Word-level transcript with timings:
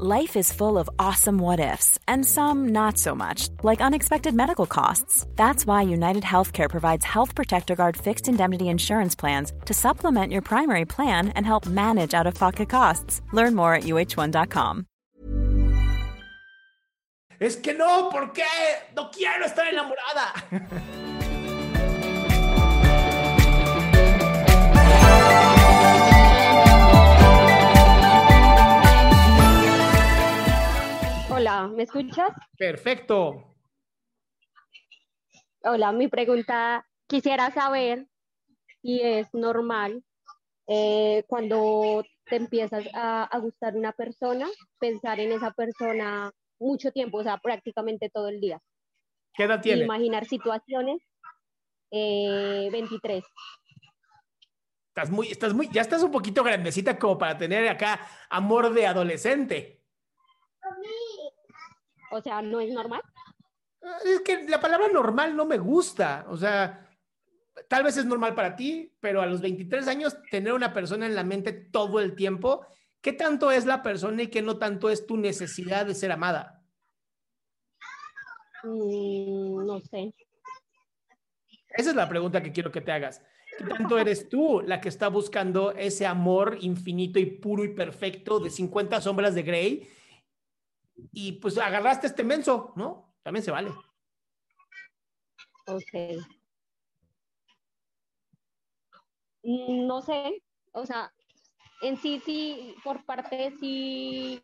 Life 0.00 0.36
is 0.36 0.52
full 0.52 0.78
of 0.78 0.88
awesome 1.00 1.38
what 1.38 1.58
ifs, 1.58 1.98
and 2.06 2.24
some 2.24 2.68
not 2.68 2.98
so 2.98 3.16
much, 3.16 3.48
like 3.64 3.80
unexpected 3.80 4.32
medical 4.32 4.64
costs. 4.64 5.26
That's 5.34 5.66
why 5.66 5.82
United 5.82 6.22
Healthcare 6.22 6.70
provides 6.70 7.04
Health 7.04 7.34
Protector 7.34 7.74
Guard 7.74 7.96
fixed 7.96 8.28
indemnity 8.28 8.68
insurance 8.68 9.16
plans 9.16 9.52
to 9.64 9.74
supplement 9.74 10.32
your 10.32 10.42
primary 10.42 10.84
plan 10.84 11.30
and 11.30 11.44
help 11.44 11.66
manage 11.66 12.14
out 12.14 12.28
of 12.28 12.34
pocket 12.34 12.68
costs. 12.68 13.22
Learn 13.32 13.56
more 13.56 13.74
at 13.74 13.82
uh1.com. 13.84 14.86
Es 17.40 17.56
que 17.56 17.72
no, 17.72 18.08
¿por 18.08 18.32
qué? 18.32 18.44
No 18.94 19.10
quiero 19.10 19.46
estar 19.46 19.66
enamorada. 19.66 21.06
¿me 31.78 31.84
escuchas? 31.84 32.32
Perfecto. 32.58 33.54
Hola, 35.62 35.92
mi 35.92 36.08
pregunta, 36.08 36.84
quisiera 37.06 37.52
saber 37.52 38.08
si 38.82 39.00
es 39.00 39.32
normal 39.32 40.02
eh, 40.66 41.22
cuando 41.28 42.04
te 42.24 42.34
empiezas 42.34 42.84
a, 42.94 43.22
a 43.22 43.38
gustar 43.38 43.76
una 43.76 43.92
persona, 43.92 44.48
pensar 44.80 45.20
en 45.20 45.30
esa 45.30 45.52
persona 45.52 46.32
mucho 46.58 46.90
tiempo, 46.90 47.18
o 47.18 47.22
sea, 47.22 47.38
prácticamente 47.38 48.10
todo 48.10 48.26
el 48.26 48.40
día. 48.40 48.60
¿Qué 49.34 49.44
edad 49.44 49.60
tiene? 49.60 49.84
Imaginar 49.84 50.26
situaciones. 50.26 51.00
eh, 51.92 52.68
23. 52.72 53.24
Estás 54.88 55.10
muy, 55.10 55.28
estás 55.28 55.54
muy, 55.54 55.68
ya 55.70 55.82
estás 55.82 56.02
un 56.02 56.10
poquito 56.10 56.42
grandecita 56.42 56.98
como 56.98 57.16
para 57.18 57.38
tener 57.38 57.68
acá 57.68 58.00
amor 58.30 58.74
de 58.74 58.84
adolescente. 58.84 59.77
O 62.10 62.20
sea, 62.20 62.42
¿no 62.42 62.60
es 62.60 62.72
normal? 62.72 63.02
Es 64.04 64.20
que 64.20 64.44
la 64.48 64.60
palabra 64.60 64.88
normal 64.88 65.36
no 65.36 65.44
me 65.44 65.58
gusta. 65.58 66.26
O 66.28 66.36
sea, 66.36 66.88
tal 67.68 67.82
vez 67.82 67.96
es 67.96 68.04
normal 68.04 68.34
para 68.34 68.56
ti, 68.56 68.92
pero 69.00 69.20
a 69.20 69.26
los 69.26 69.40
23 69.40 69.88
años 69.88 70.16
tener 70.30 70.52
una 70.52 70.72
persona 70.72 71.06
en 71.06 71.14
la 71.14 71.24
mente 71.24 71.52
todo 71.52 72.00
el 72.00 72.14
tiempo, 72.14 72.66
¿qué 73.00 73.12
tanto 73.12 73.50
es 73.50 73.66
la 73.66 73.82
persona 73.82 74.22
y 74.22 74.28
qué 74.28 74.42
no 74.42 74.58
tanto 74.58 74.90
es 74.90 75.06
tu 75.06 75.16
necesidad 75.16 75.86
de 75.86 75.94
ser 75.94 76.12
amada? 76.12 76.62
Mm, 78.64 79.66
no 79.66 79.80
sé. 79.80 80.12
Esa 81.70 81.90
es 81.90 81.96
la 81.96 82.08
pregunta 82.08 82.42
que 82.42 82.52
quiero 82.52 82.72
que 82.72 82.80
te 82.80 82.92
hagas. 82.92 83.22
¿Qué 83.56 83.64
tanto 83.64 83.98
eres 83.98 84.28
tú 84.28 84.62
la 84.64 84.80
que 84.80 84.88
está 84.88 85.08
buscando 85.08 85.72
ese 85.72 86.06
amor 86.06 86.58
infinito 86.60 87.18
y 87.18 87.26
puro 87.26 87.64
y 87.64 87.74
perfecto 87.74 88.40
de 88.40 88.50
50 88.50 89.00
sombras 89.00 89.34
de 89.34 89.42
Grey? 89.42 89.88
Y 91.12 91.32
pues 91.32 91.56
agarraste 91.58 92.06
este 92.06 92.24
menso, 92.24 92.72
¿no? 92.76 93.14
También 93.22 93.44
se 93.44 93.50
vale. 93.50 93.70
Ok. 95.66 96.24
No 99.42 100.02
sé, 100.02 100.42
o 100.72 100.84
sea, 100.84 101.12
en 101.82 101.96
sí, 101.96 102.20
sí, 102.24 102.74
por 102.84 103.04
parte 103.04 103.52
sí, 103.60 104.42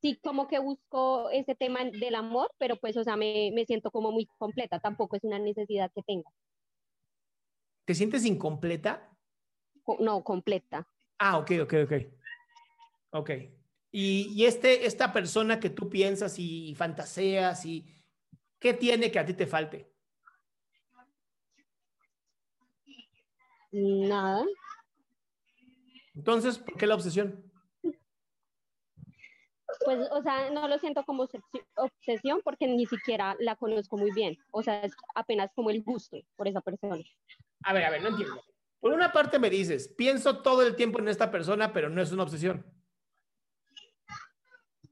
sí 0.00 0.16
como 0.22 0.48
que 0.48 0.58
busco 0.58 1.30
ese 1.30 1.54
tema 1.54 1.84
del 1.84 2.14
amor, 2.14 2.52
pero 2.58 2.76
pues, 2.76 2.96
o 2.96 3.04
sea, 3.04 3.16
me, 3.16 3.50
me 3.54 3.64
siento 3.64 3.90
como 3.90 4.10
muy 4.10 4.26
completa, 4.38 4.80
tampoco 4.80 5.16
es 5.16 5.24
una 5.24 5.38
necesidad 5.38 5.90
que 5.94 6.02
tenga, 6.02 6.30
¿Te 7.84 7.94
sientes 7.94 8.24
incompleta? 8.24 9.10
Co- 9.82 9.98
no, 10.00 10.22
completa. 10.22 10.86
Ah, 11.18 11.38
ok, 11.38 11.50
ok, 11.62 11.74
ok. 11.84 11.92
Ok. 13.12 13.30
Y, 13.92 14.32
y 14.34 14.46
este, 14.46 14.86
esta 14.86 15.12
persona 15.12 15.58
que 15.58 15.70
tú 15.70 15.88
piensas 15.90 16.38
y 16.38 16.74
fantaseas 16.76 17.64
y 17.66 17.86
¿qué 18.58 18.72
tiene 18.74 19.10
que 19.10 19.18
a 19.18 19.26
ti 19.26 19.34
te 19.34 19.46
falte? 19.46 19.90
Nada, 23.72 24.44
Entonces, 26.14 26.58
¿por 26.58 26.76
qué 26.76 26.86
la 26.86 26.94
obsesión? 26.96 27.44
pues, 29.84 30.08
o 30.10 30.22
sea, 30.22 30.50
no 30.50 30.66
lo 30.68 30.78
siento 30.78 31.04
como 31.04 31.26
obsesi- 31.26 31.64
obsesión 31.76 32.40
porque 32.44 32.66
ni 32.66 32.84
siquiera 32.86 33.36
la 33.38 33.54
conozco 33.56 33.96
muy 33.96 34.10
bien, 34.12 34.36
o 34.50 34.62
sea, 34.62 34.82
es 34.82 34.92
apenas 35.14 35.52
como 35.54 35.70
el 35.70 35.82
gusto 35.82 36.18
por 36.36 36.48
esa 36.48 36.60
persona. 36.60 37.02
A 37.62 37.72
ver, 37.72 37.84
a 37.84 37.90
ver, 37.90 38.02
no 38.02 38.08
entiendo. 38.08 38.42
Por 38.80 38.92
una 38.92 39.12
parte 39.12 39.38
me 39.38 39.48
dices, 39.50 39.88
pienso 39.88 40.42
todo 40.42 40.62
el 40.62 40.74
tiempo 40.74 40.98
en 40.98 41.08
esta 41.08 41.30
persona, 41.30 41.72
pero 41.72 41.88
no 41.88 42.02
es 42.02 42.10
una 42.12 42.24
obsesión. 42.24 42.66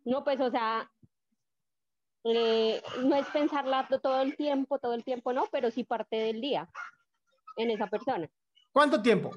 No, 0.08 0.24
pues, 0.24 0.40
o 0.40 0.50
sea, 0.50 0.90
eh, 2.24 2.82
no 3.04 3.14
es 3.14 3.26
pensarla 3.26 3.86
to- 3.88 4.00
todo 4.00 4.22
el 4.22 4.36
tiempo, 4.36 4.78
todo 4.78 4.94
el 4.94 5.04
tiempo, 5.04 5.34
no, 5.34 5.44
pero 5.52 5.70
sí 5.70 5.84
parte 5.84 6.16
del 6.16 6.40
día 6.40 6.66
en 7.58 7.70
esa 7.70 7.88
persona. 7.88 8.26
¿Cuánto 8.72 9.02
tiempo? 9.02 9.32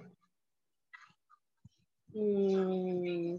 Mm, 2.13 3.35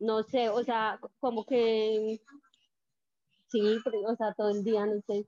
no 0.00 0.22
sé, 0.24 0.50
o 0.50 0.62
sea, 0.62 1.00
como 1.18 1.46
que 1.46 2.20
sí, 3.48 3.78
o 4.06 4.16
sea, 4.16 4.34
todo 4.34 4.50
el 4.50 4.64
día, 4.64 4.84
no 4.84 5.00
sé. 5.06 5.26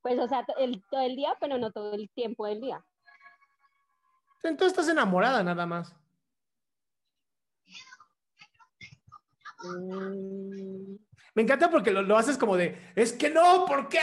Pues, 0.00 0.18
o 0.18 0.28
sea, 0.28 0.46
el, 0.56 0.82
todo 0.90 1.02
el 1.02 1.14
día, 1.14 1.36
pero 1.40 1.58
no 1.58 1.72
todo 1.72 1.92
el 1.92 2.08
tiempo 2.08 2.46
del 2.46 2.62
día. 2.62 2.82
Entonces 4.42 4.68
estás 4.78 4.88
enamorada 4.88 5.42
nada 5.42 5.66
más. 5.66 5.94
Me 11.34 11.42
encanta 11.42 11.70
porque 11.70 11.90
lo, 11.90 12.02
lo 12.02 12.16
haces 12.16 12.38
como 12.38 12.56
de, 12.56 12.92
es 12.94 13.12
que 13.12 13.28
no, 13.28 13.66
¿por 13.66 13.88
qué? 13.88 14.00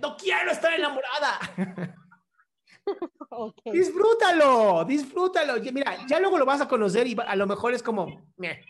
No 0.00 0.16
quiero 0.16 0.52
estar 0.52 0.72
enamorada. 0.72 1.38
ok. 3.30 3.60
disfrútalo, 3.72 4.84
disfrútalo. 4.84 5.54
Mira, 5.72 6.06
ya 6.06 6.20
luego 6.20 6.38
lo 6.38 6.46
vas 6.46 6.60
a 6.60 6.68
conocer 6.68 7.06
y 7.06 7.16
a 7.18 7.34
lo 7.36 7.46
mejor 7.46 7.74
es 7.74 7.82
como, 7.82 8.06
"Meh". 8.36 8.64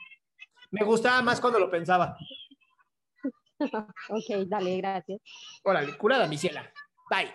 me 0.71 0.85
gustaba 0.85 1.21
más 1.23 1.41
cuando 1.41 1.59
lo 1.59 1.71
pensaba. 1.71 2.17
Ok, 4.11 4.47
dale, 4.49 4.77
gracias. 4.77 5.21
Órale, 5.65 5.97
curada, 5.97 6.27
mi 6.27 6.37
ciela. 6.37 6.71
Bye. 7.11 7.35